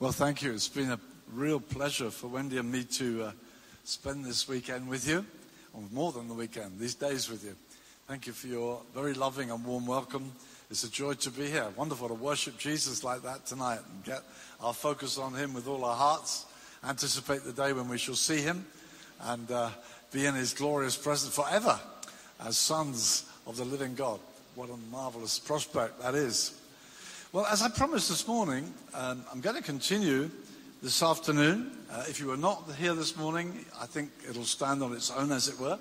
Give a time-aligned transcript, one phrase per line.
[0.00, 0.52] Well, thank you.
[0.52, 1.00] It's been a
[1.32, 3.32] real pleasure for Wendy and me to uh,
[3.82, 5.26] spend this weekend with you,
[5.74, 7.56] or more than the weekend, these days with you.
[8.06, 10.30] Thank you for your very loving and warm welcome.
[10.70, 11.66] It's a joy to be here.
[11.74, 14.22] Wonderful to worship Jesus like that tonight and get
[14.60, 16.46] our focus on Him with all our hearts.
[16.84, 18.64] Anticipate the day when we shall see Him
[19.22, 19.68] and uh,
[20.12, 21.76] be in His glorious presence forever
[22.46, 24.20] as sons of the living God.
[24.54, 26.54] What a marvelous prospect that is.
[27.30, 30.30] Well, as I promised this morning, um, I'm going to continue
[30.82, 31.72] this afternoon.
[31.92, 35.30] Uh, if you were not here this morning, I think it'll stand on its own,
[35.30, 35.78] as it were.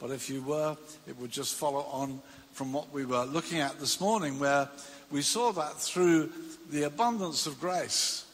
[0.00, 2.20] But if you were, it would just follow on
[2.54, 4.68] from what we were looking at this morning, where
[5.12, 6.32] we saw that through
[6.72, 8.24] the abundance of grace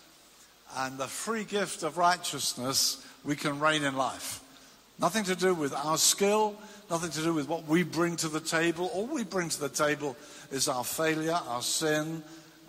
[0.78, 4.40] and the free gift of righteousness, we can reign in life.
[4.98, 6.56] Nothing to do with our skill,
[6.88, 8.90] nothing to do with what we bring to the table.
[8.94, 10.16] All we bring to the table
[10.50, 12.22] is our failure, our sin,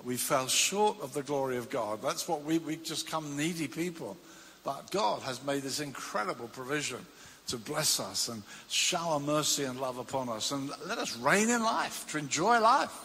[0.07, 2.01] we fell short of the glory of God.
[2.01, 4.15] That's what we, we just come needy people.
[4.63, 7.05] But God has made this incredible provision
[7.47, 11.61] to bless us and shower mercy and love upon us and let us reign in
[11.61, 12.97] life, to enjoy life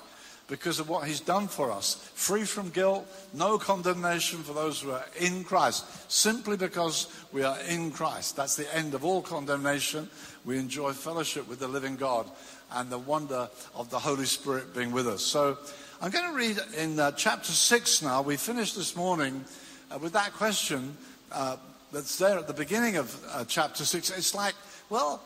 [0.46, 1.94] because of what he's done for us.
[2.14, 7.58] Free from guilt, no condemnation for those who are in Christ, simply because we are
[7.68, 8.36] in Christ.
[8.36, 10.08] That's the end of all condemnation.
[10.44, 12.30] We enjoy fellowship with the living God
[12.70, 15.22] and the wonder of the Holy Spirit being with us.
[15.22, 15.58] So
[16.05, 18.22] I'm going to read in uh, chapter 6 now.
[18.22, 19.45] We finished this morning
[19.89, 20.97] uh, with that question
[21.31, 21.58] uh,
[21.92, 24.11] that's there at the beginning of uh, chapter 6.
[24.11, 24.56] It's like,
[24.91, 25.23] well,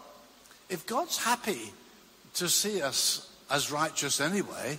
[0.69, 1.73] if God's happy
[2.35, 4.79] to see us as righteous anyway,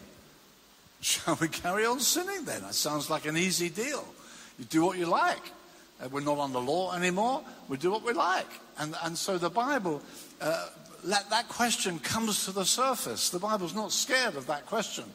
[1.01, 2.61] shall we carry on sinning then?
[2.61, 4.07] That sounds like an easy deal.
[4.59, 5.51] You do what you like.
[5.99, 7.41] Uh, we're not under law anymore.
[7.69, 8.51] We do what we like.
[8.77, 10.03] And, and so the Bible,
[10.41, 10.69] uh,
[11.03, 13.31] let that question comes to the surface.
[13.31, 15.05] The Bible's not scared of that question.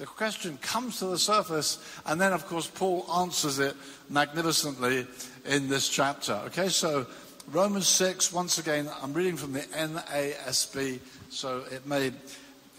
[0.00, 3.76] The question comes to the surface, and then, of course, Paul answers it
[4.08, 5.06] magnificently
[5.44, 6.32] in this chapter.
[6.46, 7.06] Okay, so
[7.48, 12.12] Romans 6, once again, I'm reading from the NASB, so it may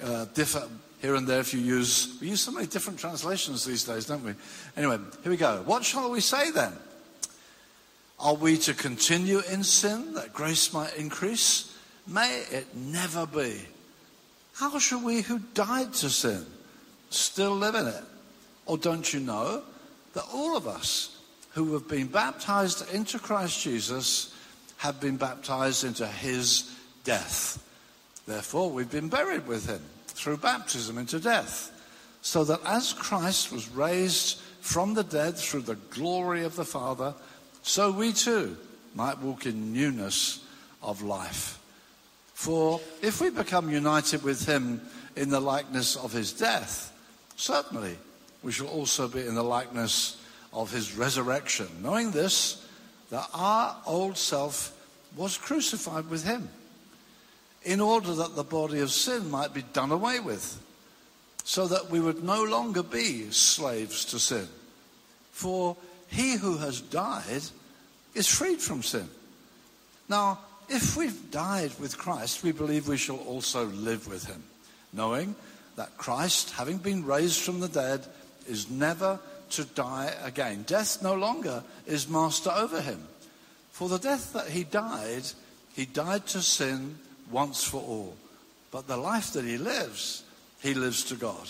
[0.02, 0.68] uh, differ
[1.00, 4.24] here and there if you use, we use so many different translations these days, don't
[4.24, 4.34] we?
[4.76, 5.62] Anyway, here we go.
[5.64, 6.74] What shall we say then?
[8.20, 11.78] Are we to continue in sin that grace might increase?
[12.08, 13.62] May it never be.
[14.56, 16.48] How shall we who died to sin?
[17.12, 18.04] Still live in it?
[18.66, 19.64] Or don't you know
[20.14, 21.18] that all of us
[21.52, 24.36] who have been baptized into Christ Jesus
[24.78, 27.64] have been baptized into his death?
[28.26, 31.72] Therefore, we've been buried with him through baptism into death,
[32.22, 37.14] so that as Christ was raised from the dead through the glory of the Father,
[37.64, 38.58] so we too
[38.96, 40.46] might walk in newness
[40.82, 41.60] of life.
[42.34, 44.82] For if we become united with him
[45.16, 46.92] in the likeness of his death,
[47.42, 47.98] Certainly,
[48.44, 50.22] we shall also be in the likeness
[50.54, 52.64] of his resurrection, knowing this,
[53.10, 54.78] that our old self
[55.16, 56.48] was crucified with him,
[57.64, 60.62] in order that the body of sin might be done away with,
[61.44, 64.48] so that we would no longer be slaves to sin.
[65.32, 65.76] For
[66.10, 67.42] he who has died
[68.14, 69.10] is freed from sin.
[70.08, 70.38] Now,
[70.70, 74.44] if we've died with Christ, we believe we shall also live with him,
[74.94, 75.34] knowing
[75.82, 78.06] that Christ, having been raised from the dead,
[78.48, 79.20] is never
[79.50, 80.64] to die again.
[80.68, 83.08] Death no longer is master over him.
[83.72, 85.24] For the death that he died,
[85.74, 87.00] he died to sin
[87.32, 88.16] once for all.
[88.70, 90.24] But the life that he lives,
[90.60, 91.50] he lives to God.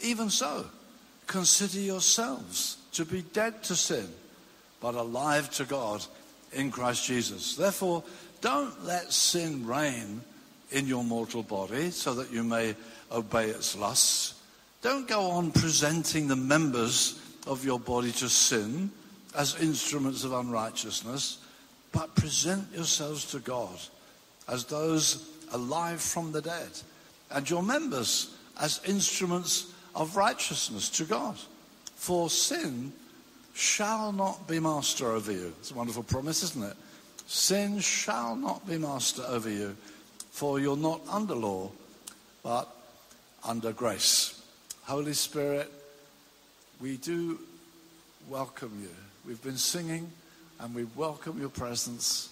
[0.00, 0.64] Even so,
[1.26, 4.08] consider yourselves to be dead to sin,
[4.80, 6.02] but alive to God
[6.54, 7.54] in Christ Jesus.
[7.54, 8.02] Therefore,
[8.40, 10.22] don't let sin reign
[10.70, 12.74] in your mortal body so that you may
[13.12, 14.34] obey its lusts.
[14.80, 18.90] Don't go on presenting the members of your body to sin
[19.36, 21.38] as instruments of unrighteousness,
[21.92, 23.78] but present yourselves to God
[24.48, 26.70] as those alive from the dead,
[27.30, 31.36] and your members as instruments of righteousness to God.
[31.94, 32.92] For sin
[33.54, 35.52] shall not be master over you.
[35.60, 36.76] It's a wonderful promise, isn't it?
[37.26, 39.76] Sin shall not be master over you,
[40.30, 41.70] for you're not under law,
[42.42, 42.68] but
[43.44, 44.40] under grace.
[44.84, 45.70] Holy Spirit,
[46.80, 47.38] we do
[48.28, 48.90] welcome you.
[49.26, 50.10] We've been singing
[50.60, 52.30] and we welcome your presence.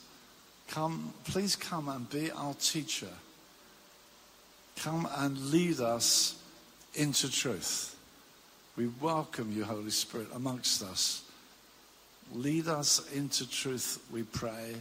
[0.68, 3.08] Come, please come and be our teacher.
[4.76, 6.40] Come and lead us
[6.94, 7.96] into truth.
[8.76, 11.22] We welcome you, Holy Spirit, amongst us.
[12.32, 14.76] Lead us into truth, we pray.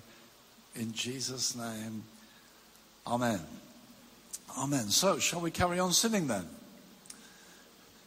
[0.75, 2.03] In Jesus' name,
[3.07, 3.39] Amen.
[4.57, 4.89] Amen.
[4.89, 6.45] So, shall we carry on sinning then?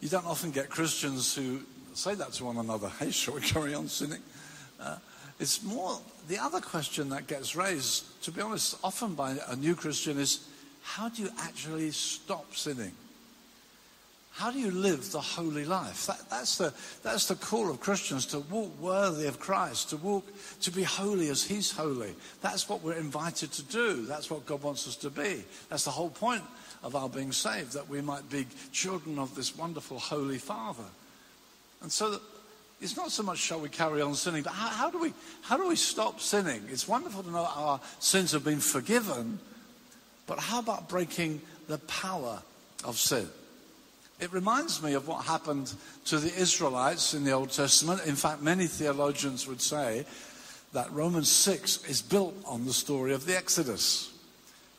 [0.01, 1.61] You don't often get Christians who
[1.95, 2.89] say that to one another.
[2.99, 4.23] Hey, shall we carry on sinning?
[4.81, 4.97] Uh,
[5.39, 5.99] it's more
[6.29, 10.47] the other question that gets raised, to be honest, often by a new Christian is
[10.83, 12.93] how do you actually stop sinning?
[14.35, 16.07] How do you live the holy life?
[16.07, 20.27] That, that's, the, that's the call of Christians to walk worthy of Christ, to walk,
[20.63, 22.15] to be holy as He's holy.
[22.41, 24.07] That's what we're invited to do.
[24.07, 25.45] That's what God wants us to be.
[25.69, 26.43] That's the whole point
[26.83, 30.83] of our being saved, that we might be children of this wonderful Holy Father.
[31.83, 32.19] And so
[32.81, 35.13] it's not so much shall we carry on sinning, but how, how, do we,
[35.43, 36.63] how do we stop sinning?
[36.71, 39.39] It's wonderful to know our sins have been forgiven,
[40.27, 42.43] but how about breaking the power
[42.83, 43.29] of sin?
[44.23, 45.75] It reminds me of what happened
[46.05, 48.07] to the Israelites in the Old Testament.
[48.07, 50.07] In fact, many theologians would say
[50.73, 54.13] that Romans 6 is built on the story of the Exodus,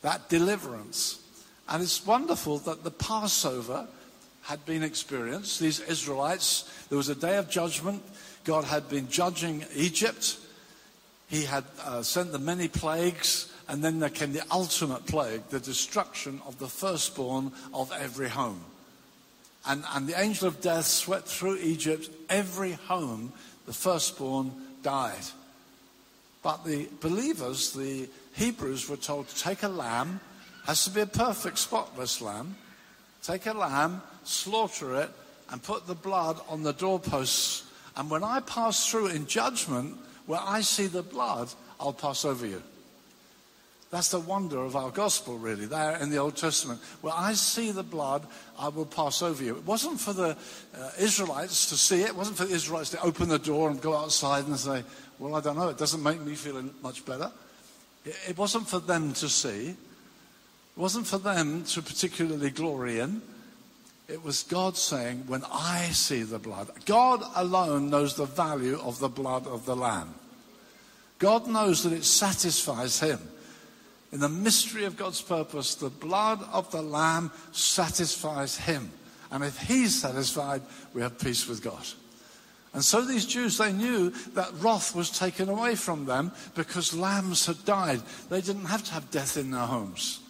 [0.00, 1.20] that deliverance.
[1.68, 3.86] And it's wonderful that the Passover
[4.44, 5.60] had been experienced.
[5.60, 8.02] These Israelites, there was a day of judgment.
[8.44, 10.38] God had been judging Egypt.
[11.28, 15.60] He had uh, sent the many plagues, and then there came the ultimate plague, the
[15.60, 18.64] destruction of the firstborn of every home.
[19.66, 22.10] And, and the angel of death swept through Egypt.
[22.28, 23.32] Every home,
[23.66, 24.52] the firstborn
[24.82, 25.24] died.
[26.42, 30.20] But the believers, the Hebrews, were told to take a lamb,
[30.66, 32.56] has to be a perfect, spotless lamb.
[33.22, 35.10] Take a lamb, slaughter it,
[35.50, 37.64] and put the blood on the doorposts.
[37.96, 39.96] And when I pass through in judgment,
[40.26, 41.48] where I see the blood,
[41.80, 42.62] I'll pass over you.
[43.94, 46.80] That's the wonder of our gospel, really, there in the Old Testament.
[47.00, 48.26] Where I see the blood,
[48.58, 49.54] I will pass over you.
[49.54, 50.36] It wasn't for the
[50.76, 52.08] uh, Israelites to see it.
[52.08, 54.82] It wasn't for the Israelites to open the door and go outside and say,
[55.20, 57.30] Well, I don't know, it doesn't make me feel much better.
[58.04, 59.68] It, it wasn't for them to see.
[59.68, 59.76] It
[60.76, 63.22] wasn't for them to particularly glory in.
[64.08, 68.98] It was God saying, When I see the blood, God alone knows the value of
[68.98, 70.16] the blood of the Lamb.
[71.20, 73.20] God knows that it satisfies Him.
[74.14, 78.92] In the mystery of God's purpose, the blood of the Lamb satisfies him.
[79.32, 80.62] And if he's satisfied,
[80.94, 81.84] we have peace with God.
[82.74, 87.46] And so these Jews, they knew that wrath was taken away from them because lambs
[87.46, 88.02] had died.
[88.30, 90.20] They didn't have to have death in their homes.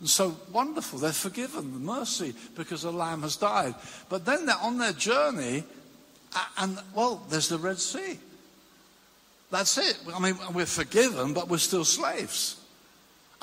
[0.00, 3.76] And so wonderful, they're forgiven, the mercy, because a lamb has died.
[4.08, 5.62] But then they're on their journey,
[6.58, 8.18] and well, there's the Red Sea.
[9.52, 10.00] That's it.
[10.12, 12.60] I mean, we're forgiven, but we're still slaves.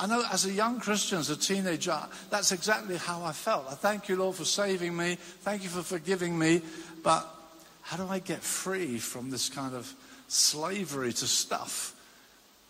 [0.02, 1.96] I know as a young Christian, as a teenager,
[2.32, 3.68] that's exactly how I felt.
[3.70, 5.16] I thank you, Lord, for saving me.
[5.42, 6.64] Thank you for forgiving me.
[7.04, 7.28] But
[7.84, 9.94] how do I get free from this kind of
[10.28, 11.94] slavery to stuff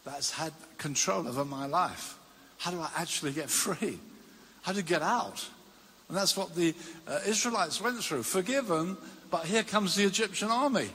[0.03, 2.17] that's had control over my life?
[2.57, 3.97] How do I actually get free?
[4.63, 5.47] How do to get out?
[6.09, 6.75] And that's what the
[7.07, 8.23] uh, Israelites went through.
[8.23, 8.97] Forgiven,
[9.29, 10.89] but here comes the Egyptian army.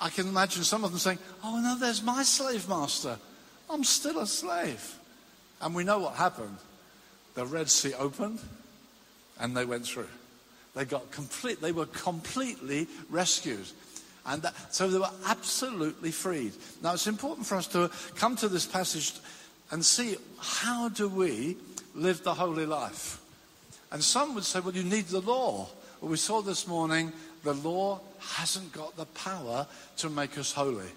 [0.00, 3.18] I can imagine some of them saying, Oh, no, there's my slave master.
[3.68, 4.98] I'm still a slave.
[5.62, 6.56] And we know what happened.
[7.34, 8.40] The Red Sea opened
[9.40, 10.08] and they went through.
[10.74, 13.66] They got complete, they were completely rescued.
[14.26, 16.52] And that, so they were absolutely freed.
[16.82, 19.14] Now it's important for us to come to this passage
[19.70, 21.56] and see how do we
[21.94, 23.20] live the holy life?
[23.90, 25.68] And some would say, well, you need the law.
[26.00, 27.12] Well, we saw this morning
[27.44, 29.66] the law hasn't got the power
[29.98, 30.88] to make us holy.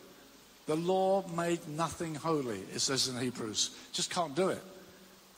[0.66, 3.70] The law made nothing holy, it says in Hebrews.
[3.94, 4.62] Just can't do it.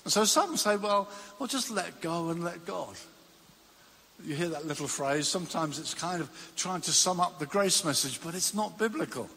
[0.04, 2.96] And so some say, well, well, just let go and let God.
[4.24, 5.28] You hear that little phrase.
[5.28, 9.30] Sometimes it's kind of trying to sum up the grace message, but it's not biblical.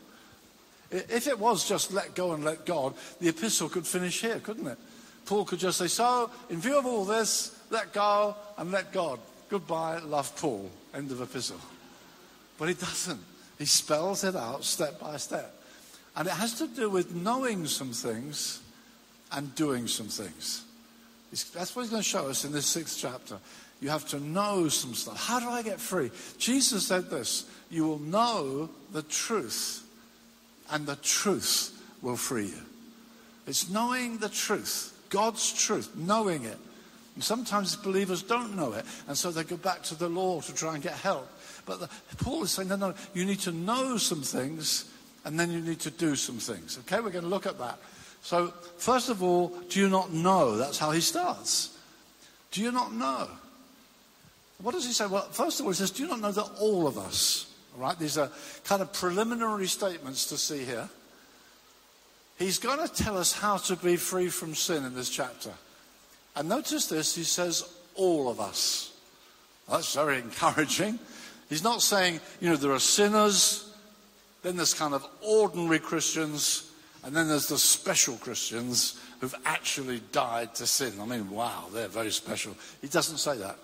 [0.90, 4.66] If it was just let go and let God, the epistle could finish here, couldn't
[4.66, 4.78] it?
[5.26, 9.20] Paul could just say, So, in view of all this, let go and let God.
[9.48, 10.70] Goodbye, love Paul.
[10.94, 11.60] End of epistle.
[12.58, 13.20] But he doesn't.
[13.58, 15.59] He spells it out step by step.
[16.20, 18.60] And it has to do with knowing some things
[19.32, 20.64] and doing some things.
[21.54, 23.38] That's what he's going to show us in this sixth chapter.
[23.80, 25.16] You have to know some stuff.
[25.16, 26.10] How do I get free?
[26.36, 29.82] Jesus said this You will know the truth,
[30.70, 32.62] and the truth will free you.
[33.46, 36.58] It's knowing the truth, God's truth, knowing it.
[37.14, 40.54] And sometimes believers don't know it, and so they go back to the law to
[40.54, 41.26] try and get help.
[41.64, 41.88] But the,
[42.22, 44.89] Paul is saying, no, no, you need to know some things
[45.24, 46.78] and then you need to do some things.
[46.80, 47.78] Okay, we're going to look at that.
[48.22, 50.56] So, first of all, do you not know?
[50.56, 51.76] That's how he starts.
[52.50, 53.28] Do you not know?
[54.62, 55.06] What does he say?
[55.06, 57.82] Well, first of all, he says, Do you not know that all of us, all
[57.82, 58.30] right, these are
[58.64, 60.88] kind of preliminary statements to see here.
[62.38, 65.52] He's going to tell us how to be free from sin in this chapter.
[66.36, 68.92] And notice this, he says, All of us.
[69.68, 70.98] That's very encouraging
[71.50, 73.69] He's not saying, you know, there are sinners,
[74.42, 76.70] then there's kind of ordinary Christians,
[77.04, 80.94] and then there's the special Christians who've actually died to sin.
[81.00, 82.56] I mean, wow, they're very special.
[82.80, 83.56] He doesn't say that.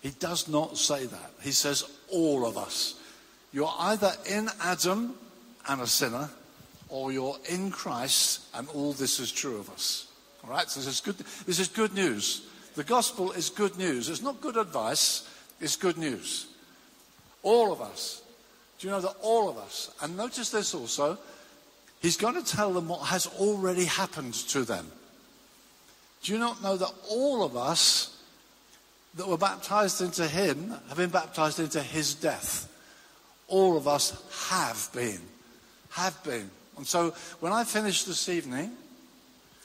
[0.00, 1.30] He does not say that.
[1.42, 2.94] He says, all of us.
[3.52, 5.14] You're either in Adam
[5.68, 6.28] and a sinner,
[6.88, 10.08] or you're in Christ and all this is true of us.
[10.44, 10.68] All right?
[10.68, 12.46] So this is good, this is good news.
[12.74, 14.08] The gospel is good news.
[14.08, 15.28] It's not good advice,
[15.60, 16.46] it's good news.
[17.42, 18.21] All of us.
[18.82, 21.16] Do you know that all of us, and notice this also,
[22.00, 24.90] he's going to tell them what has already happened to them.
[26.24, 28.20] Do you not know that all of us
[29.14, 32.68] that were baptized into him have been baptized into his death?
[33.46, 34.20] All of us
[34.50, 35.20] have been.
[35.90, 36.50] Have been.
[36.76, 38.72] And so when I finish this evening,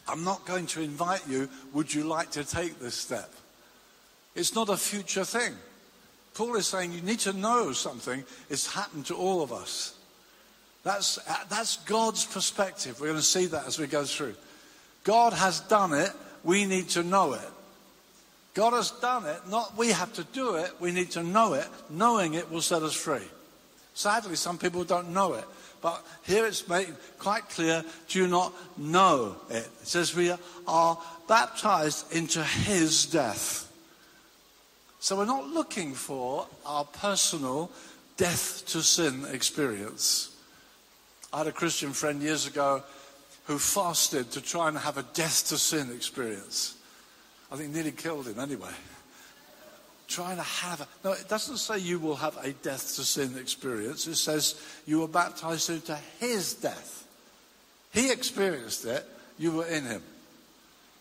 [0.08, 3.34] I'm not going to invite you, would you like to take this step?
[4.36, 5.56] It's not a future thing.
[6.38, 8.24] Paul is saying you need to know something.
[8.48, 9.96] It's happened to all of us.
[10.84, 11.18] That's,
[11.50, 13.02] that's God's perspective.
[13.02, 14.36] We're going to see that as we go through.
[15.04, 16.12] God has done it.
[16.44, 17.50] We need to know it.
[18.54, 19.50] God has done it.
[19.50, 20.72] Not we have to do it.
[20.80, 21.66] We need to know it.
[21.90, 23.28] Knowing it will set us free.
[23.96, 25.46] Sadly, some people don't know it.
[25.82, 29.56] But here it's made quite clear do not know it.
[29.56, 30.32] It says we
[30.68, 33.67] are baptized into his death.
[35.00, 37.72] So we're not looking for our personal
[38.18, 40.36] death to sin experience.
[41.32, 42.84] I had a Christian friend years ago
[43.46, 46.76] who fasted to try and have a death to sin experience.
[47.52, 48.72] I think nearly killed him anyway.
[50.08, 53.38] Trying to have a, no it doesn't say you will have a death to sin
[53.38, 54.08] experience.
[54.08, 57.06] It says you were baptized into his death.
[57.94, 59.06] He experienced it.
[59.38, 60.02] You were in him.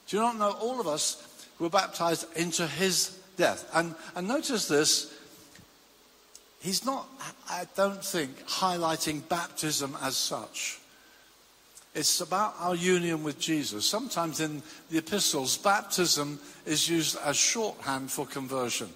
[0.09, 1.27] Do you not know all of us
[1.59, 5.15] were baptized into his death and and notice this
[6.61, 7.07] he's not
[7.49, 10.81] i don't think highlighting baptism as such
[11.97, 13.87] it's about our union with Jesus.
[13.87, 18.91] Sometimes in the epistles, baptism is used as shorthand for conversion.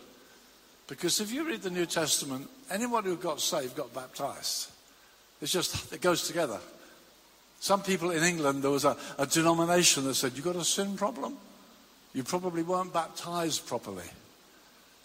[0.87, 4.69] Because if you read the New Testament, anyone who got saved got baptized.
[5.41, 6.59] It's just, it goes together.
[7.59, 10.95] Some people in England, there was a, a denomination that said, You've got a sin
[10.99, 11.39] problem?
[12.13, 14.05] You probably weren't baptized properly.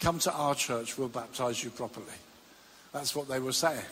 [0.00, 2.06] Come to our church, we'll baptize you properly.
[2.92, 3.84] That's what they were saying.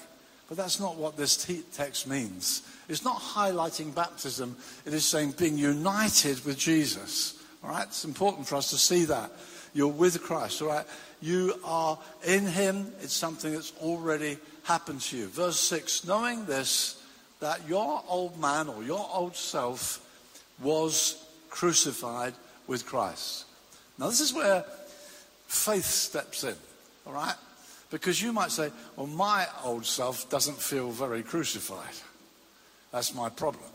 [0.49, 2.63] But that's not what this text means.
[2.89, 7.43] It's not highlighting baptism, it is saying being united with Jesus.
[7.63, 7.87] All right?
[7.87, 9.31] It's important for us to see that.
[9.73, 10.87] You're with Christ, all right?
[11.21, 12.93] You are in Him.
[13.01, 15.27] It's something that's already happened to you.
[15.27, 17.03] Verse 6 knowing this,
[17.41, 20.01] that your old man or your old self
[20.63, 22.35] was crucified
[22.67, 23.47] with Christ.
[23.99, 24.65] Now, this is where
[25.47, 26.55] faith steps in,
[27.07, 27.35] all right?
[27.91, 31.95] Because you might say, well, my old self doesn't feel very crucified.
[32.91, 33.71] That's my problem.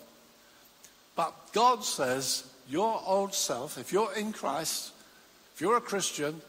[1.15, 4.91] But God says, your old self, if you're in Christ,
[5.53, 6.41] if you're a Christian,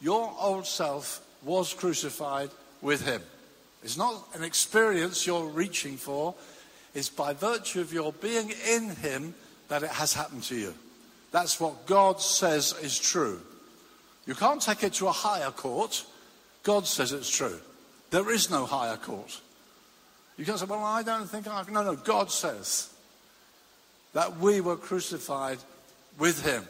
[0.00, 2.50] your old self was crucified
[2.82, 3.22] with him.
[3.82, 6.34] It's not an experience you're reaching for,
[6.94, 9.34] it's by virtue of your being in him
[9.68, 10.74] that it has happened to you.
[11.30, 13.40] That's what God says is true.
[14.26, 16.04] You can't take it to a higher court.
[16.62, 17.60] God says it's true.
[18.10, 19.40] There is no higher court.
[20.36, 21.62] You can't say, well, I don't think I.
[21.64, 21.74] can.
[21.74, 22.92] No, no, God says
[24.12, 25.58] that we were crucified
[26.18, 26.66] with him.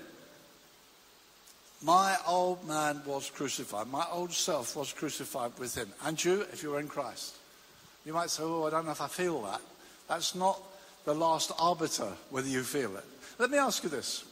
[1.82, 3.88] My old man was crucified.
[3.88, 5.88] My old self was crucified with him.
[6.04, 7.36] And you, if you're in Christ.
[8.04, 9.60] You might say, oh, I don't know if I feel that.
[10.08, 10.60] That's not
[11.04, 13.04] the last arbiter whether you feel it.
[13.38, 14.24] Let me ask you this.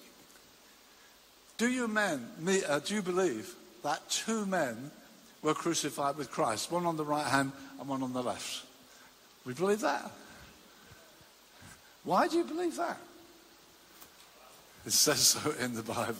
[1.56, 4.90] Do you men, me, uh, do you believe that two men
[5.44, 8.64] were crucified with Christ, one on the right hand and one on the left.
[9.44, 10.11] We believe that.
[12.02, 12.96] Why do you believe that?
[14.87, 16.16] It says so in the Bible.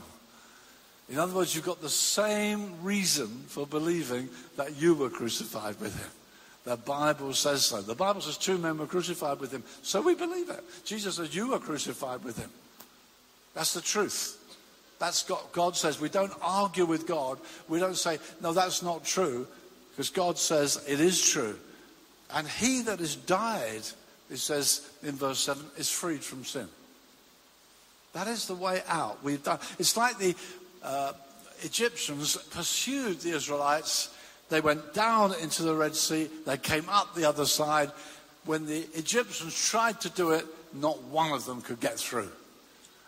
[1.09, 5.99] In other words, you've got the same reason for believing that you were crucified with
[5.99, 6.11] him.
[6.64, 7.83] The Bible says so.
[7.83, 10.64] The Bible says two men were crucified with him, so we believe it.
[10.85, 12.50] Jesus says you were crucified with him.
[13.55, 14.38] That's the truth.
[15.04, 16.00] That's God, God says.
[16.00, 17.38] We don't argue with God.
[17.68, 19.46] We don't say, no, that's not true,
[19.90, 21.58] because God says it is true.
[22.32, 23.82] And he that has died,
[24.30, 26.68] it says in verse 7, is freed from sin.
[28.14, 29.23] That is the way out.
[29.23, 29.58] We've done.
[29.78, 30.34] It's like the
[30.82, 31.12] uh,
[31.61, 34.08] Egyptians pursued the Israelites.
[34.49, 36.30] They went down into the Red Sea.
[36.46, 37.90] They came up the other side.
[38.46, 42.30] When the Egyptians tried to do it, not one of them could get through.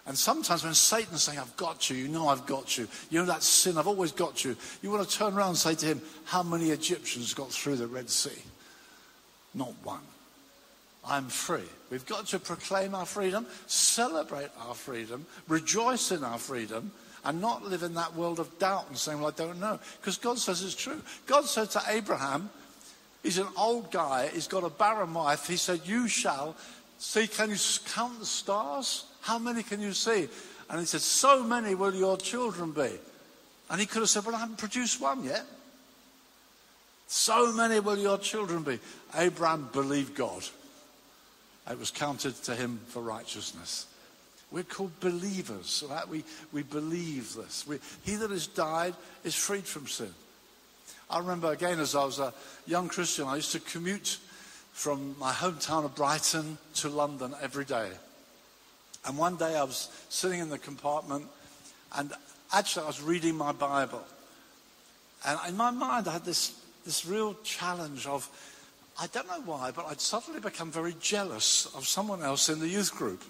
[0.06, 3.26] And sometimes when Satan's saying, I've got you, you know I've got you, you know
[3.26, 6.00] that sin, I've always got you, you want to turn around and say to him,
[6.25, 8.42] How many Egyptians got through the Red Sea?
[9.54, 10.02] Not one.
[11.08, 11.64] I'm free.
[11.90, 16.92] We've got to proclaim our freedom, celebrate our freedom, rejoice in our freedom,
[17.25, 19.80] and not live in that world of doubt and saying, Well, I don't know.
[20.00, 21.02] Because God says it's true.
[21.26, 22.50] God said to Abraham,
[23.25, 25.48] He's an old guy, he's got a barren wife.
[25.48, 26.56] He said, You shall
[26.98, 27.56] see, can you
[27.92, 29.04] count the stars?
[29.26, 30.28] How many can you see?
[30.71, 32.90] And he said, So many will your children be.
[33.68, 35.45] And he could have said, Well, I haven't produced one yet.
[37.09, 38.78] So many will your children be.
[39.16, 40.45] Abraham believed God.
[41.68, 43.87] It was counted to him for righteousness.
[44.52, 45.83] We're called believers.
[45.90, 46.09] Right?
[46.09, 47.66] We, we believe this.
[47.66, 50.14] We, he that has died is freed from sin.
[51.11, 52.33] I remember again as I was a
[52.64, 54.18] young Christian, I used to commute
[54.71, 57.90] from my hometown of Brighton to London every day.
[59.06, 61.26] And one day I was sitting in the compartment
[61.96, 62.12] and
[62.52, 64.02] actually I was reading my Bible.
[65.26, 68.28] And in my mind I had this, this real challenge of,
[69.00, 72.68] I don't know why, but I'd suddenly become very jealous of someone else in the
[72.68, 73.22] youth group.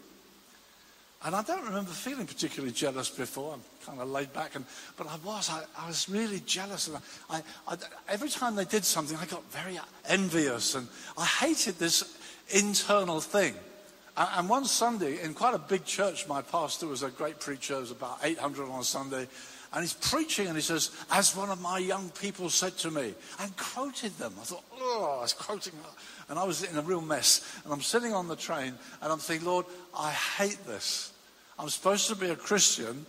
[1.25, 3.55] And I don't remember feeling particularly jealous before.
[3.55, 4.65] I'm kind of laid back, and,
[4.97, 5.51] but I was.
[5.51, 6.89] I, I was really jealous.
[6.89, 6.99] And
[7.31, 7.77] I, I,
[8.09, 10.87] every time they did something, I got very envious, and
[11.19, 12.17] I hated this
[12.51, 13.55] internal thing.
[14.17, 17.75] And, one Sunday, in quite a big church, my pastor was a great preacher.
[17.75, 19.29] There was about 800 on a Sunday.
[19.73, 23.15] And he's preaching and he says, as one of my young people said to me,
[23.41, 24.33] and quoted them.
[24.41, 25.75] I thought, oh, I was quoting.
[26.31, 27.61] And I was in a real mess.
[27.65, 31.13] And I'm sitting on the train and I'm thinking, Lord, I hate this.
[31.59, 33.05] I'm supposed to be a Christian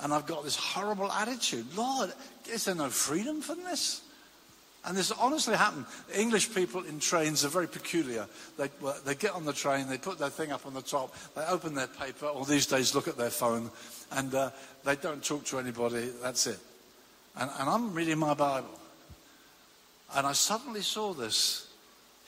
[0.00, 1.66] and I've got this horrible attitude.
[1.76, 2.12] Lord,
[2.50, 4.02] is there no freedom from this?
[4.84, 5.86] And this honestly happened.
[6.12, 8.26] English people in trains are very peculiar.
[8.58, 11.14] They, well, they get on the train, they put their thing up on the top,
[11.36, 13.70] they open their paper, or these days look at their phone,
[14.10, 14.50] and uh,
[14.84, 16.10] they don't talk to anybody.
[16.20, 16.58] That's it.
[17.36, 18.78] And, and I'm reading my Bible.
[20.14, 21.68] And I suddenly saw this.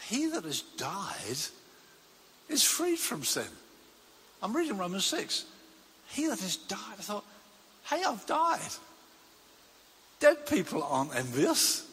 [0.07, 1.37] He that has died
[2.49, 3.47] is freed from sin.
[4.43, 5.45] I'm reading Romans 6.
[6.09, 6.79] He that has died.
[6.99, 7.25] I thought,
[7.85, 8.61] hey, I've died.
[10.21, 11.87] Dead people aren't envious.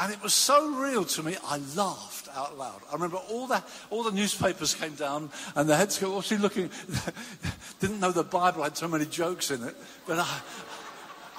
[0.00, 2.80] And it was so real to me, I laughed out loud.
[2.90, 6.30] I remember all the, all the newspapers came down and the heads go, oh, what's
[6.30, 6.70] he looking?
[7.80, 9.76] Didn't know the Bible had so many jokes in it.
[10.06, 10.40] But I,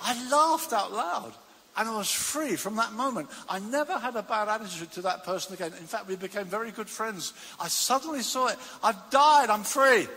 [0.04, 1.34] I laughed out loud.
[1.76, 3.30] And I was free from that moment.
[3.50, 5.72] I never had a bad attitude to that person again.
[5.80, 7.34] In fact, we became very good friends.
[7.60, 8.58] I suddenly saw it.
[8.84, 9.50] I've died.
[9.50, 10.08] I'm free.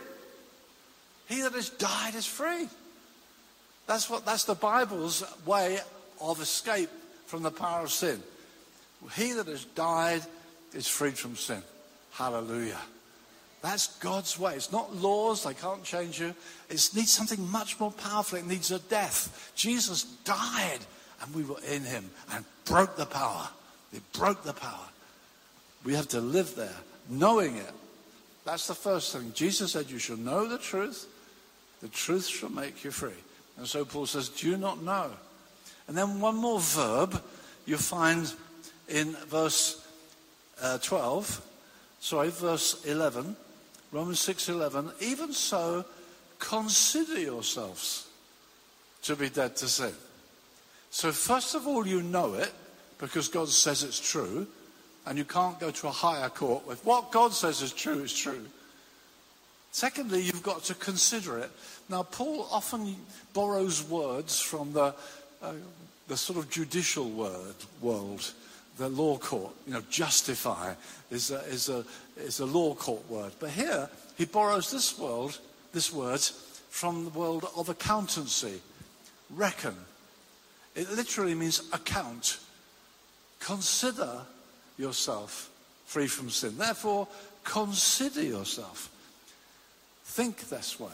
[1.27, 2.67] He that has died is free.
[3.87, 5.79] That's what that's the Bible's way
[6.21, 6.89] of escape
[7.27, 8.21] from the power of sin.
[9.15, 10.23] He that has died
[10.73, 11.61] is freed from sin.
[12.11, 12.79] Hallelujah.
[13.61, 14.55] That's God's way.
[14.55, 16.33] It's not laws, they can't change you.
[16.69, 18.39] It needs something much more powerful.
[18.39, 19.51] It needs a death.
[19.55, 20.79] Jesus died,
[21.21, 23.49] and we were in him and broke the power.
[23.93, 24.87] It broke the power.
[25.83, 26.75] We have to live there,
[27.09, 27.71] knowing it.
[28.45, 29.31] That's the first thing.
[29.33, 31.07] Jesus said, You shall know the truth,
[31.81, 33.11] the truth shall make you free.
[33.57, 35.11] And so Paul says, Do you not know?
[35.87, 37.21] And then one more verb
[37.65, 38.31] you find
[38.87, 39.85] in verse
[40.61, 41.41] uh, 12,
[41.99, 43.35] sorry, verse 11,
[43.91, 44.91] Romans 6:11.
[45.01, 45.85] Even so,
[46.39, 48.07] consider yourselves
[49.03, 49.93] to be dead to sin.
[50.89, 52.51] So, first of all, you know it
[52.97, 54.47] because God says it's true,
[55.05, 58.13] and you can't go to a higher court with what God says is true is
[58.13, 58.45] true.
[59.71, 61.51] Secondly, you've got to consider it.
[61.87, 62.95] Now, Paul often
[63.33, 64.95] borrows words from the,
[65.41, 65.53] uh,
[66.07, 68.31] the sort of judicial word, world,
[68.77, 69.53] the law court.
[69.65, 70.73] You know, justify
[71.11, 71.83] is a, is, a,
[72.17, 73.33] is a law court word.
[73.39, 75.39] But here, he borrows this world,
[75.73, 76.21] this word
[76.69, 78.61] from the world of accountancy,
[79.29, 79.75] reckon.
[80.75, 82.39] It literally means account.
[83.39, 84.21] Consider
[84.77, 85.49] yourself
[85.85, 86.57] free from sin.
[86.57, 87.07] Therefore,
[87.43, 88.91] consider yourself.
[90.03, 90.91] Think this way.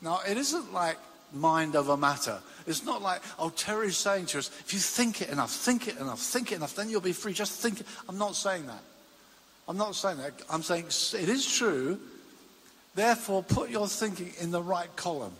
[0.00, 0.96] Now, it isn't like
[1.32, 2.38] mind over matter.
[2.66, 5.98] It's not like, oh, Terry's saying to us, if you think it enough, think it
[5.98, 7.32] enough, think it enough, then you'll be free.
[7.32, 7.82] Just think.
[8.08, 8.82] I'm not saying that.
[9.68, 10.32] I'm not saying that.
[10.48, 11.98] I'm saying it is true.
[12.94, 15.32] Therefore, put your thinking in the right column.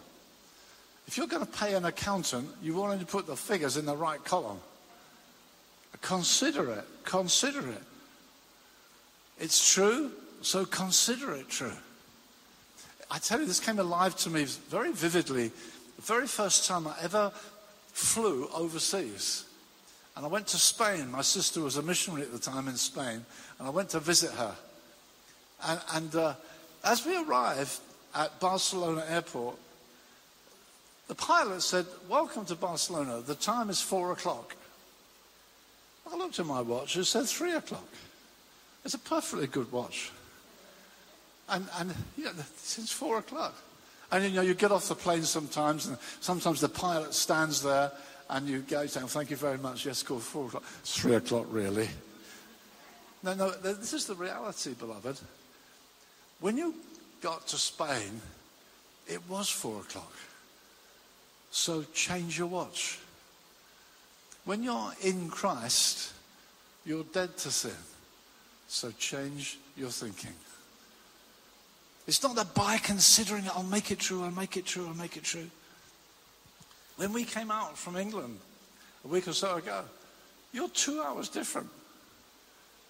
[1.07, 3.85] If you're going to pay an accountant, you want him to put the figures in
[3.85, 4.61] the right column.
[6.03, 6.85] Consider it.
[7.05, 7.83] Consider it.
[9.41, 11.73] It's true, so consider it true.
[13.11, 15.51] I tell you, this came alive to me very vividly.
[16.01, 17.31] The very first time I ever
[17.93, 19.45] flew overseas.
[20.17, 21.11] And I went to Spain.
[21.11, 23.23] My sister was a missionary at the time in Spain.
[23.59, 24.55] And I went to visit her.
[25.63, 26.35] And, and uh,
[26.85, 27.81] as we arrived,
[28.15, 29.57] at Barcelona airport,
[31.09, 33.21] the pilot said, Welcome to Barcelona.
[33.21, 34.57] The time is four o'clock.
[36.11, 37.89] I looked at my watch, it said three o'clock.
[38.87, 40.13] It's a perfectly good watch.
[41.51, 41.95] And, and
[42.57, 43.55] since four o'clock.
[44.13, 47.93] And you know, you get off the plane sometimes, and sometimes the pilot stands there,
[48.29, 49.87] and you go saying, Thank you very much.
[49.87, 50.65] Yes, call four o'clock.
[50.85, 51.89] Three o'clock, really.
[53.23, 55.21] No, no, this is the reality, beloved.
[56.41, 56.75] When you
[57.21, 58.21] got to Spain,
[59.07, 60.13] it was four o'clock.
[61.51, 62.99] So change your watch.
[64.45, 66.13] When you're in Christ,
[66.87, 67.73] you're dead to sin.
[68.69, 70.35] So change your thinking.
[72.11, 74.95] It's not that by considering it, I'll make it true, I'll make it true, I'll
[74.95, 75.49] make it true.
[76.97, 78.41] When we came out from England
[79.05, 79.85] a week or so ago,
[80.53, 81.69] you're two hours different.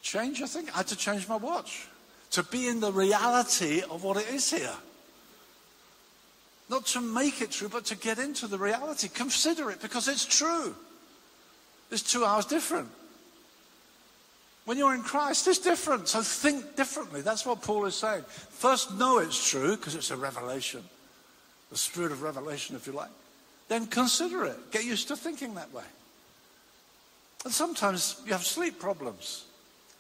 [0.01, 0.73] Change your thinking.
[0.73, 1.87] I had to change my watch
[2.31, 4.79] to be in the reality of what it is here.
[6.71, 9.09] Not to make it true, but to get into the reality.
[9.09, 10.75] Consider it because it's true.
[11.91, 12.89] It's two hours different.
[14.71, 16.07] When you're in Christ, it's different.
[16.07, 17.23] So think differently.
[17.23, 18.23] That's what Paul is saying.
[18.23, 20.85] First, know it's true because it's a revelation,
[21.73, 23.11] the spirit of revelation, if you like.
[23.67, 24.71] Then consider it.
[24.71, 25.83] Get used to thinking that way.
[27.45, 29.45] And sometimes you have sleep problems.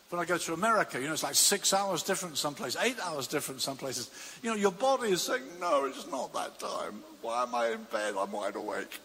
[0.08, 3.04] When I go to America, you know, it's like six hours different some places, eight
[3.04, 4.08] hours different some places.
[4.40, 7.02] You know, your body is saying, no, it's not that time.
[7.22, 8.14] Why am I in bed?
[8.16, 9.00] I'm wide awake.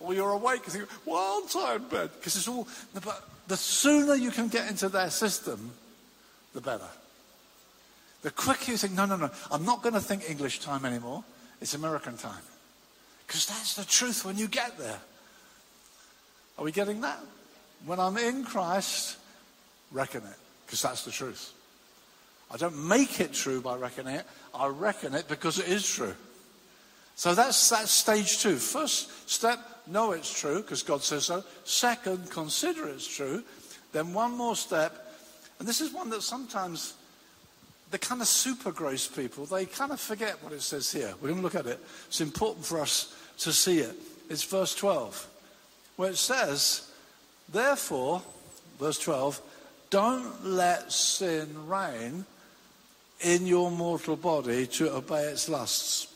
[0.00, 2.08] Or you're awake and think, why aren't I in bed?
[2.16, 5.72] Because it's all, but the sooner you can get into their system,
[6.54, 6.88] the better.
[8.22, 11.22] The quicker you think, no, no, no, I'm not going to think English time anymore.
[11.60, 12.40] It's American time.
[13.26, 14.98] Because that's the truth when you get there.
[16.56, 17.18] Are we getting that?
[17.84, 19.18] When I'm in Christ,
[19.90, 21.52] reckon it because that's the truth.
[22.50, 24.24] I don't make it true by reckoning it.
[24.54, 26.14] I reckon it because it is true.
[27.14, 28.56] So that's, that's stage two.
[28.56, 31.44] First step, know it's true because God says so.
[31.64, 33.42] Second, consider it's true.
[33.92, 35.14] Then one more step,
[35.58, 36.94] and this is one that sometimes
[37.90, 41.14] the kind of super grace people, they kind of forget what it says here.
[41.20, 41.78] We're going to look at it.
[42.08, 43.94] It's important for us to see it.
[44.30, 45.28] It's verse 12,
[45.96, 46.90] where it says,
[47.50, 48.22] Therefore,
[48.80, 49.40] verse 12,
[49.90, 52.24] don't let sin reign
[53.20, 56.11] in your mortal body to obey its lusts.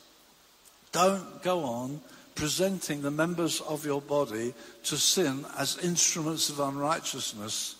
[0.93, 2.01] Don't go on
[2.35, 7.77] presenting the members of your body to sin as instruments of unrighteousness,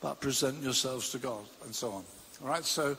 [0.00, 2.04] but present yourselves to God, and so on.
[2.42, 2.96] All right, so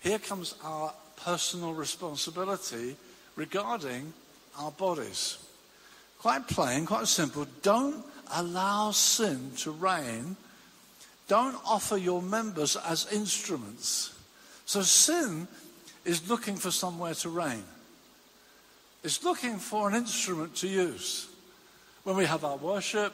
[0.00, 2.96] here comes our personal responsibility
[3.36, 4.12] regarding
[4.58, 5.38] our bodies.
[6.18, 7.46] Quite plain, quite simple.
[7.62, 10.36] Don't allow sin to reign
[11.30, 14.12] don't offer your members as instruments.
[14.66, 15.46] So sin
[16.04, 17.62] is looking for somewhere to reign.
[19.02, 21.28] It's looking for an instrument to use.
[22.04, 23.12] When we have our worship,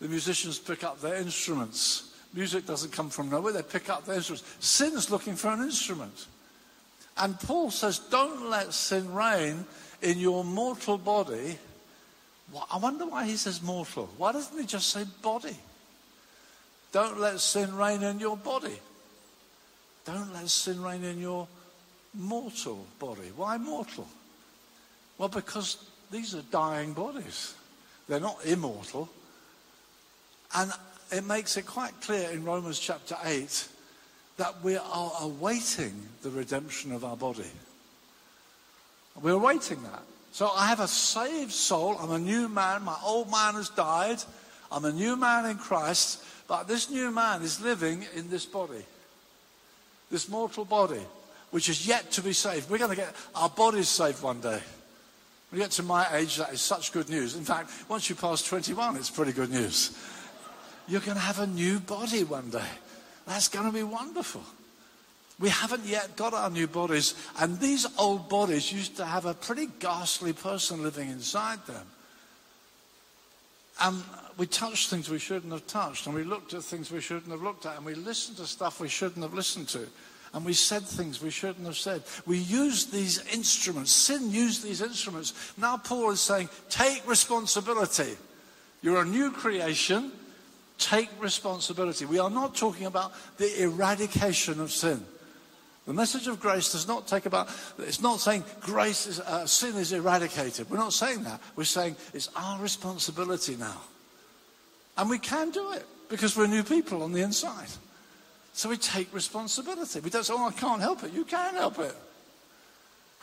[0.00, 2.14] the musicians pick up their instruments.
[2.34, 4.48] Music doesn't come from nowhere, they pick up their instruments.
[4.60, 6.26] Sin's looking for an instrument.
[7.16, 9.64] And Paul says, don't let sin reign
[10.00, 11.58] in your mortal body.
[12.70, 14.08] I wonder why he says mortal.
[14.16, 15.56] Why doesn't he just say body?
[16.90, 18.78] Don't let sin reign in your body.
[20.04, 21.46] Don't let sin reign in your
[22.14, 23.30] mortal body.
[23.36, 24.06] Why mortal?
[25.18, 25.76] Well, because
[26.10, 27.54] these are dying bodies.
[28.08, 29.08] They're not immortal.
[30.54, 30.72] And
[31.10, 33.68] it makes it quite clear in Romans chapter 8
[34.36, 37.50] that we are awaiting the redemption of our body.
[39.20, 40.02] We're awaiting that.
[40.32, 41.96] So I have a saved soul.
[42.00, 42.82] I'm a new man.
[42.82, 44.22] My old man has died.
[44.70, 46.24] I'm a new man in Christ.
[46.48, 48.84] But this new man is living in this body,
[50.10, 51.00] this mortal body,
[51.50, 52.70] which is yet to be saved.
[52.70, 54.60] We're going to get our bodies saved one day.
[55.52, 57.36] When you get to my age, that is such good news.
[57.36, 59.94] In fact, once you pass 21, it's pretty good news.
[60.88, 62.70] You're going to have a new body one day.
[63.26, 64.42] That's going to be wonderful.
[65.38, 69.34] We haven't yet got our new bodies, and these old bodies used to have a
[69.34, 71.86] pretty ghastly person living inside them.
[73.82, 74.02] And
[74.38, 77.42] we touched things we shouldn't have touched, and we looked at things we shouldn't have
[77.42, 79.86] looked at, and we listened to stuff we shouldn't have listened to,
[80.34, 82.02] and we said things we shouldn't have said.
[82.26, 83.92] We used these instruments.
[83.92, 85.52] Sin used these instruments.
[85.58, 88.16] Now Paul is saying, take responsibility.
[88.80, 90.12] You're a new creation.
[90.78, 92.06] Take responsibility.
[92.06, 95.04] We are not talking about the eradication of sin.
[95.86, 99.76] The message of grace does not take about, it's not saying grace is, uh, sin
[99.76, 100.70] is eradicated.
[100.70, 101.40] We're not saying that.
[101.56, 103.80] We're saying it's our responsibility now.
[104.96, 107.68] And we can do it because we're new people on the inside.
[108.52, 110.00] So we take responsibility.
[110.00, 111.12] We don't say, oh, I can't help it.
[111.12, 111.94] You can help it.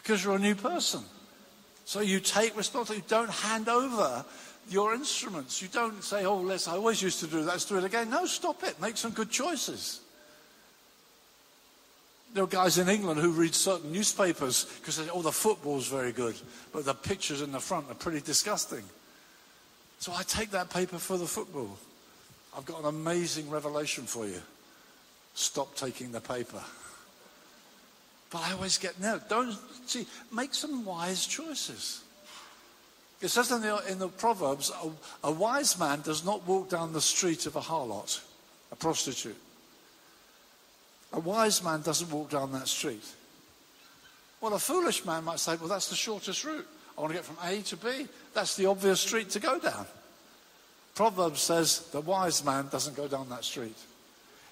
[0.09, 1.01] because you're a new person.
[1.85, 3.03] So you take responsibility.
[3.05, 4.25] You don't hand over
[4.69, 5.61] your instruments.
[5.61, 8.09] You don't say, oh, let's, I always used to do that, let's do it again.
[8.09, 8.81] No, stop it.
[8.81, 10.01] Make some good choices.
[12.33, 15.87] There are guys in England who read certain newspapers because they say, oh, the football's
[15.87, 16.35] very good,
[16.71, 18.83] but the pictures in the front are pretty disgusting.
[19.99, 21.77] So I take that paper for the football.
[22.57, 24.41] I've got an amazing revelation for you.
[25.33, 26.61] Stop taking the paper.
[28.29, 32.03] But I always get, no, don't, see, make some wise choices.
[33.21, 36.93] It says in the, in the Proverbs, a, a wise man does not walk down
[36.93, 38.21] the street of a harlot,
[38.71, 39.37] a prostitute.
[41.11, 43.03] A wise man doesn't walk down that street.
[44.41, 46.67] Well, a foolish man might say, well, that's the shortest route.
[46.97, 48.07] I want to get from A to B.
[48.33, 49.85] That's the obvious street to go down.
[50.95, 53.77] Proverbs says the wise man doesn't go down that street.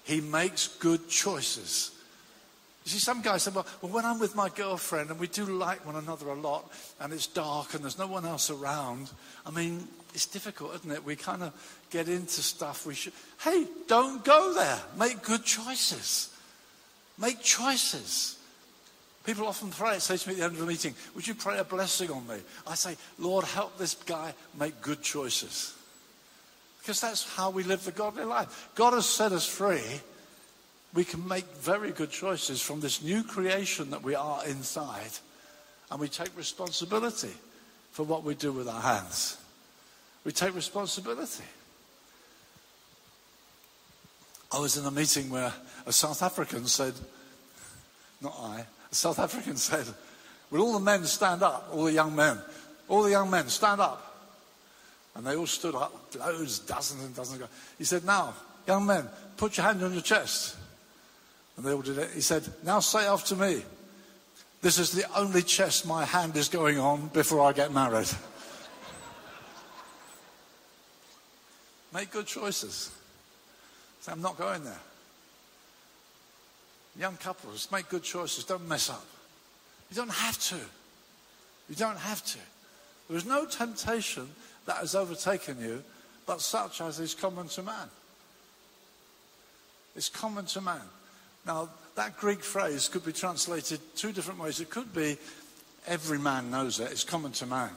[0.08, 1.90] He makes good choices.
[2.86, 5.44] You see, some guys say, well, well, when I'm with my girlfriend and we do
[5.44, 9.10] like one another a lot and it's dark and there's no one else around,
[9.44, 11.04] I mean, it's difficult, isn't it?
[11.04, 11.52] We kind of
[11.90, 13.12] get into stuff we should.
[13.44, 14.80] Hey, don't go there.
[14.98, 16.34] Make good choices.
[17.18, 18.38] Make choices.
[19.26, 21.58] People often pray, say to me at the end of the meeting, Would you pray
[21.58, 22.36] a blessing on me?
[22.66, 25.74] I say, Lord, help this guy make good choices.
[26.80, 28.70] Because that's how we live the godly life.
[28.74, 30.00] God has set us free
[30.94, 35.10] we can make very good choices from this new creation that we are inside,
[35.90, 37.32] and we take responsibility
[37.92, 39.36] for what we do with our hands.
[40.24, 41.44] We take responsibility.
[44.50, 45.52] I was in a meeting where
[45.86, 46.94] a South African said,
[48.22, 49.86] not I, a South African said,
[50.50, 51.68] Will all the men stand up?
[51.70, 52.38] All the young men.
[52.88, 54.07] All the young men, stand up.
[55.18, 57.42] And they all stood up, loads, dozens and dozens.
[57.42, 58.34] Of He said, Now,
[58.68, 60.56] young men, put your hand on your chest.
[61.56, 62.12] And they all did it.
[62.14, 63.62] He said, Now say after me,
[64.62, 68.06] this is the only chest my hand is going on before I get married.
[71.92, 72.92] Make good choices.
[74.00, 74.80] Say, I'm not going there.
[76.96, 78.44] Young couples, make good choices.
[78.44, 79.06] Don't mess up.
[79.90, 80.56] You don't have to.
[81.68, 82.38] You don't have to.
[83.08, 84.28] There is no temptation
[84.68, 85.82] that has overtaken you,
[86.26, 87.88] but such as is common to man.
[89.96, 90.82] It's common to man.
[91.46, 94.60] Now, that Greek phrase could be translated two different ways.
[94.60, 95.16] It could be
[95.86, 97.70] every man knows it, it's common to man.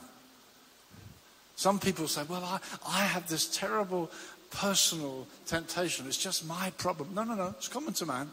[1.55, 4.11] Some people say, well, I, I have this terrible
[4.49, 6.07] personal temptation.
[6.07, 7.13] It's just my problem.
[7.15, 8.29] No, no, no, it's common to man.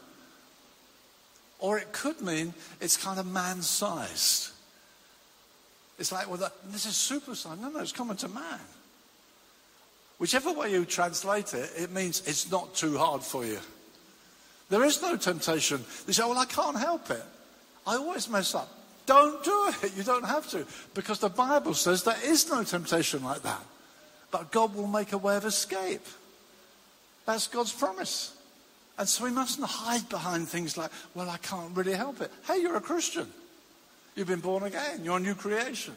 [1.59, 4.51] Or it could mean it's kind of man sized.
[5.99, 7.61] It's like, well, this is super sized.
[7.61, 8.59] No, no, it's common to man.
[10.17, 13.59] Whichever way you translate it, it means it's not too hard for you.
[14.69, 15.83] There is no temptation.
[16.05, 17.23] They say, well, I can't help it.
[17.85, 18.69] I always mess up.
[19.05, 19.91] Don't do it.
[19.97, 20.65] You don't have to.
[20.93, 23.63] Because the Bible says there is no temptation like that.
[24.31, 26.05] But God will make a way of escape.
[27.25, 28.35] That's God's promise.
[28.97, 32.31] And so we mustn't hide behind things like, well, I can't really help it.
[32.45, 33.27] Hey, you're a Christian.
[34.19, 34.99] You've been born again.
[35.01, 35.95] You're a new creation.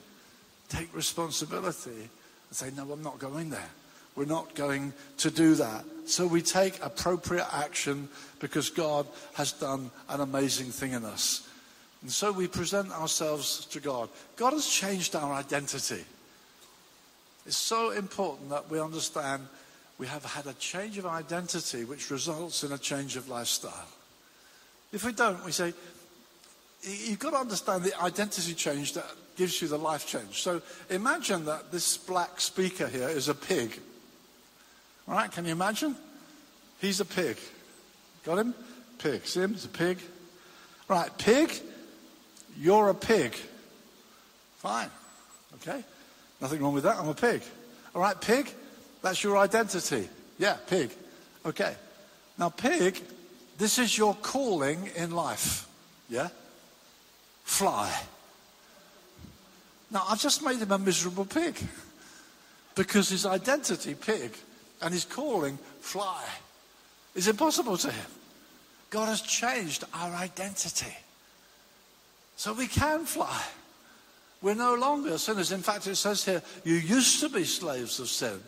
[0.69, 3.69] Take responsibility and say, no, I'm not going there.
[4.15, 5.85] We're not going to do that.
[6.07, 8.09] So we take appropriate action
[8.39, 11.49] because God has done an amazing thing in us.
[12.03, 14.09] And so we present ourselves to God.
[14.37, 16.05] God has changed our identity.
[17.45, 19.49] It's so important that we understand
[19.99, 23.89] we have had a change of identity which results in a change of lifestyle.
[24.93, 25.73] If we don't, we say,
[26.83, 30.43] you've got to understand the identity change that gives you the life change.
[30.43, 33.81] So imagine that this black speaker here is a pig.
[35.09, 35.97] All right, can you imagine?
[36.81, 37.37] He's a pig.
[38.25, 38.55] Got him?
[38.99, 39.27] Pig.
[39.27, 39.53] See him?
[39.55, 39.99] He's a pig.
[40.89, 41.53] Right, pig,
[42.59, 43.35] you're a pig.
[44.59, 44.91] Fine.
[45.55, 45.83] Okay.
[46.41, 46.99] Nothing wrong with that.
[46.99, 47.43] I'm a pig.
[47.95, 48.53] All right, pig,
[49.01, 50.09] that's your identity.
[50.39, 50.91] Yeah, pig.
[51.47, 51.75] Okay.
[52.39, 53.01] Now, pig,
[53.59, 55.69] this is your calling in life.
[56.09, 56.29] Yeah?
[57.53, 57.93] Fly.
[59.91, 61.55] Now, I've just made him a miserable pig
[62.75, 64.35] because his identity, pig,
[64.81, 66.25] and his calling, fly,
[67.15, 68.11] is impossible to him.
[68.89, 70.97] God has changed our identity.
[72.37, 73.43] So we can fly.
[74.41, 75.53] We're no longer sinners.
[75.53, 78.41] In fact, it says here, you used to be slaves of sin,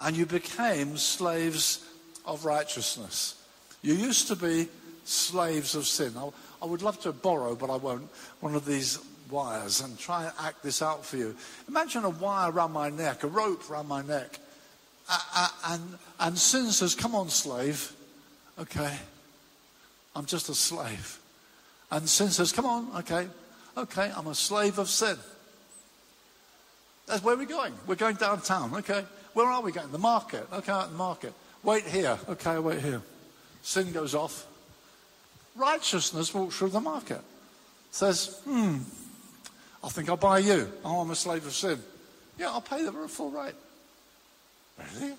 [0.00, 1.84] and you became slaves
[2.24, 3.34] of righteousness.
[3.82, 4.68] You used to be
[5.04, 6.14] slaves of sin.
[6.16, 6.30] I,
[6.66, 8.08] I would love to borrow, but I won't,
[8.40, 8.98] one of these
[9.30, 11.36] wires and try and act this out for you.
[11.68, 14.40] Imagine a wire around my neck, a rope around my neck,
[15.64, 17.92] and, and sin says, Come on, slave.
[18.58, 18.96] Okay.
[20.16, 21.20] I'm just a slave.
[21.92, 23.28] And sin says, Come on, okay.
[23.76, 25.16] Okay, I'm a slave of sin.
[27.06, 27.74] That's where we're going.
[27.86, 28.74] We're going downtown.
[28.74, 29.04] Okay.
[29.34, 29.92] Where are we going?
[29.92, 30.48] The market.
[30.52, 31.32] Okay, at the market.
[31.62, 32.18] Wait here.
[32.28, 33.02] Okay, wait here.
[33.62, 34.48] Sin goes off.
[35.56, 37.20] Righteousness walks through the market.
[37.90, 38.78] Says, hmm,
[39.82, 40.70] I think I'll buy you.
[40.84, 41.82] Oh, I'm a slave of sin.
[42.38, 43.54] Yeah, I'll pay the full rate.
[44.94, 45.14] Really?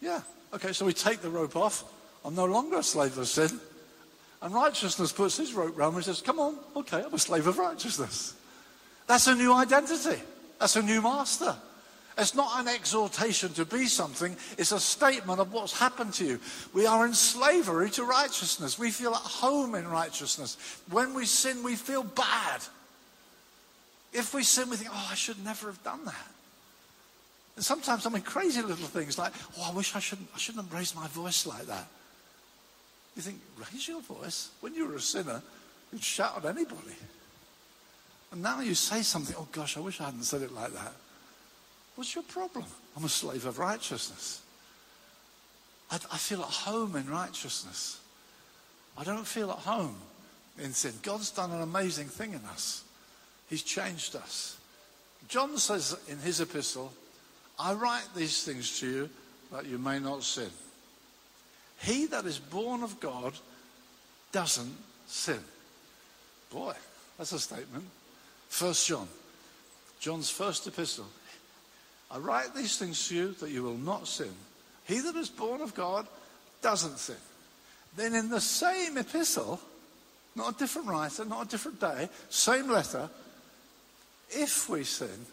[0.00, 0.20] Yeah.
[0.52, 1.84] Okay, so we take the rope off.
[2.24, 3.60] I'm no longer a slave of sin.
[4.42, 7.46] And righteousness puts his rope round me and says, Come on, okay, I'm a slave
[7.46, 8.34] of righteousness.
[9.06, 10.20] That's a new identity.
[10.58, 11.56] That's a new master.
[12.18, 16.40] It's not an exhortation to be something, it's a statement of what's happened to you.
[16.74, 18.78] We are in slavery to righteousness.
[18.78, 20.56] We feel at home in righteousness.
[20.90, 22.60] When we sin, we feel bad.
[24.12, 26.28] If we sin, we think, oh, I should never have done that.
[27.54, 30.64] And sometimes I mean crazy little things like, oh, I wish I shouldn't, I shouldn't
[30.64, 31.86] have raised my voice like that.
[33.14, 33.40] You think,
[33.72, 34.50] raise your voice?
[34.60, 35.42] When you were a sinner,
[35.92, 36.96] you'd shout at anybody.
[38.32, 40.92] And now you say something, oh gosh, I wish I hadn't said it like that.
[41.98, 42.64] What's your problem?
[42.96, 44.40] I'm a slave of righteousness.
[45.90, 47.98] I, I feel at home in righteousness.
[48.96, 49.96] I don't feel at home
[50.60, 50.92] in sin.
[51.02, 52.84] God's done an amazing thing in us.
[53.50, 54.56] He's changed us.
[55.26, 56.92] John says in his epistle,
[57.58, 59.10] I write these things to you
[59.50, 60.50] that you may not sin.
[61.80, 63.34] He that is born of God
[64.30, 64.76] doesn't
[65.08, 65.40] sin.
[66.50, 66.74] Boy,
[67.16, 67.86] that's a statement.
[68.48, 69.08] First John,
[69.98, 71.06] John's first epistle.
[72.10, 74.32] I write these things to you that you will not sin.
[74.84, 76.06] He that is born of God
[76.62, 77.16] doesn't sin.
[77.96, 79.60] Then in the same epistle,
[80.34, 83.10] not a different writer, not a different day, same letter,
[84.30, 85.26] if we sin,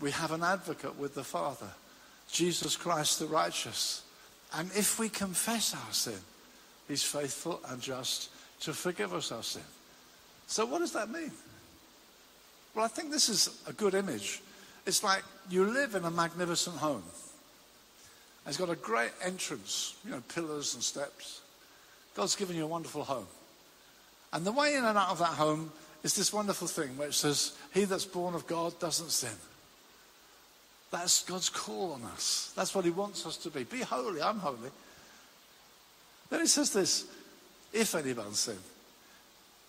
[0.00, 1.68] we have an advocate with the Father,
[2.30, 4.02] Jesus Christ the righteous.
[4.54, 6.18] And if we confess our sin,
[6.88, 9.62] he's faithful and just to forgive us our sin.
[10.46, 11.32] So what does that mean?
[12.74, 14.42] Well, I think this is a good image
[14.86, 17.02] it's like you live in a magnificent home.
[18.46, 21.40] It's got a great entrance, you know, pillars and steps.
[22.14, 23.26] God's given you a wonderful home.
[24.32, 25.72] And the way in and out of that home
[26.02, 29.36] is this wonderful thing which says, He that's born of God doesn't sin.
[30.92, 32.52] That's God's call on us.
[32.54, 33.64] That's what He wants us to be.
[33.64, 34.22] Be holy.
[34.22, 34.70] I'm holy.
[36.30, 37.06] Then He says this
[37.72, 38.58] if anyone sin,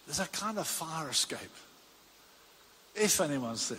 [0.06, 1.39] there's a kind of fire escape.
[2.95, 3.77] If anyone sin.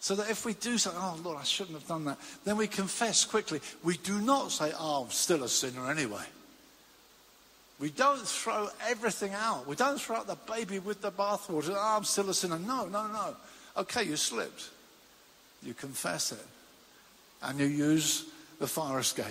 [0.00, 2.66] So that if we do something, oh Lord, I shouldn't have done that, then we
[2.66, 3.60] confess quickly.
[3.84, 6.24] We do not say, oh, I'm still a sinner anyway.
[7.78, 9.66] We don't throw everything out.
[9.66, 11.74] We don't throw out the baby with the bathwater.
[11.74, 12.58] Oh, I'm still a sinner.
[12.58, 13.36] No, no, no.
[13.76, 14.70] Okay, you slipped.
[15.62, 16.46] You confess it.
[17.42, 18.24] And you use
[18.58, 19.26] the fire escape.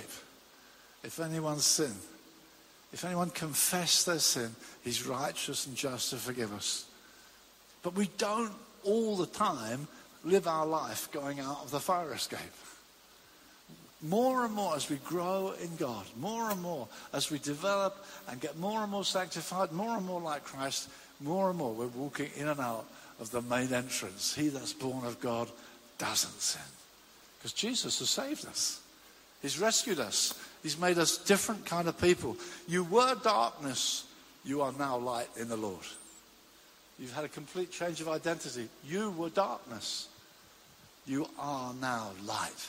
[1.04, 1.94] If anyone sin,
[2.92, 6.86] if anyone confess their sin, he's righteous and just to forgive us.
[7.84, 8.54] But we don't
[8.84, 9.88] all the time
[10.24, 12.40] live our life going out of the fire escape.
[14.02, 18.40] More and more as we grow in God, more and more as we develop and
[18.40, 22.30] get more and more sanctified, more and more like Christ, more and more we're walking
[22.38, 22.86] in and out
[23.20, 24.34] of the main entrance.
[24.34, 25.50] He that's born of God
[25.98, 26.62] doesn't sin.
[27.38, 28.82] Because Jesus has saved us.
[29.42, 30.34] He's rescued us.
[30.64, 32.38] He's made us different kind of people.
[32.68, 34.06] You were darkness,
[34.44, 35.86] you are now light in the Lord.
[37.00, 38.68] You've had a complete change of identity.
[38.86, 40.09] You were darkness.
[41.06, 42.68] You are now light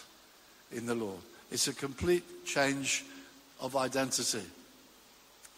[0.73, 1.21] in the Lord.
[1.51, 3.05] It's a complete change
[3.61, 4.43] of identity.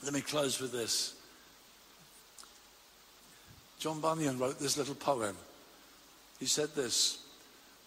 [0.02, 1.14] Let me close with this.
[3.78, 5.36] John Bunyan wrote this little poem.
[6.40, 7.18] He said this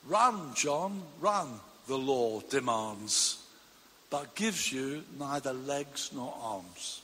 [0.08, 3.44] Run, John, run, the law demands,
[4.10, 7.02] but gives you neither legs nor arms.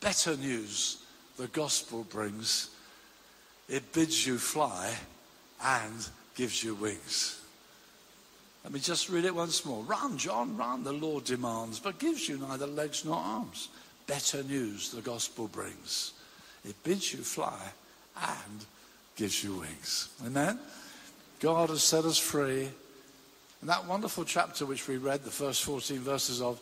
[0.00, 0.98] Better news
[1.36, 2.70] the gospel brings
[3.68, 4.92] it bids you fly
[5.62, 6.08] and
[6.40, 7.38] gives you wings.
[8.64, 9.82] Let me just read it once more.
[9.84, 13.68] Run, John, run, the Lord demands, but gives you neither legs nor arms.
[14.06, 16.14] Better news the gospel brings.
[16.64, 17.60] It bids you fly
[18.16, 18.64] and
[19.16, 20.08] gives you wings.
[20.24, 20.58] Amen?
[21.40, 22.70] God has set us free.
[23.60, 26.58] And that wonderful chapter which we read, the first 14 verses of,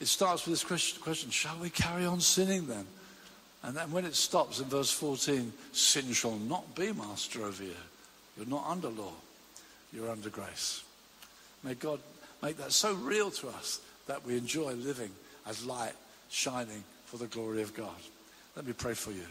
[0.00, 2.86] it starts with this question Shall we carry on sinning then?
[3.62, 7.76] And then when it stops in verse 14, sin shall not be master over you.
[8.38, 9.12] You're not under law,
[9.92, 10.84] you're under grace.
[11.64, 11.98] May God
[12.40, 15.10] make that so real to us that we enjoy living
[15.46, 15.92] as light
[16.30, 17.96] shining for the glory of God.
[18.54, 19.26] Let me pray for you.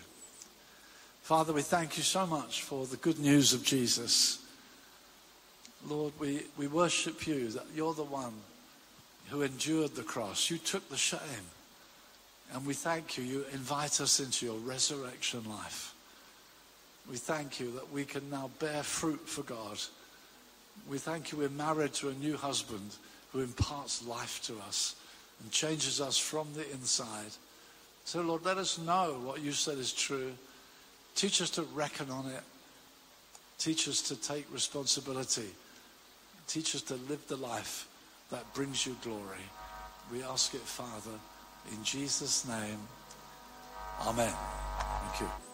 [1.22, 4.44] Father, we thank you so much for the good news of Jesus.
[5.88, 8.34] Lord, we, we worship you that you're the one
[9.30, 10.50] who endured the cross.
[10.50, 11.20] You took the shame.
[12.54, 13.24] And we thank you.
[13.24, 15.94] You invite us into your resurrection life.
[17.10, 19.80] We thank you that we can now bear fruit for God.
[20.90, 22.96] We thank you we're married to a new husband
[23.32, 24.96] who imparts life to us
[25.42, 27.32] and changes us from the inside.
[28.06, 30.32] So, Lord, let us know what you said is true.
[31.16, 32.44] Teach us to reckon on it.
[33.58, 35.50] Teach us to take responsibility.
[36.48, 37.88] Teach us to live the life
[38.32, 39.46] that brings you glory.
[40.12, 41.18] We ask it, Father,
[41.72, 42.80] in Jesus' name.
[44.06, 44.34] Amen.
[45.02, 45.47] Thank you.